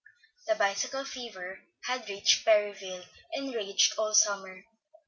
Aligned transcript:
The 0.47 0.55
bicycle 0.55 1.05
fever 1.05 1.59
had 1.83 2.09
reached 2.09 2.43
Perryville, 2.43 3.03
and 3.33 3.53
raged 3.53 3.93
all 3.99 4.15
summer. 4.15 4.63